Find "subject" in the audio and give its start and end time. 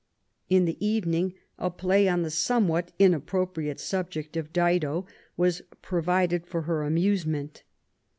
3.79-4.35